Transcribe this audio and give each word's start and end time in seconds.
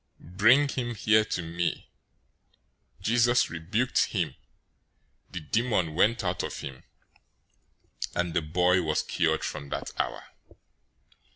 Bring 0.19 0.67
him 0.67 0.95
here 0.95 1.23
to 1.25 1.43
me." 1.43 1.91
017:018 3.01 3.03
Jesus 3.03 3.49
rebuked 3.51 4.05
him, 4.05 4.33
the 5.29 5.41
demon 5.41 5.93
went 5.93 6.23
out 6.23 6.41
of 6.41 6.61
him, 6.61 6.85
and 8.15 8.33
the 8.33 8.41
boy 8.41 8.81
was 8.81 9.03
cured 9.03 9.43
from 9.43 9.69
that 9.69 9.91
hour. 9.99 10.29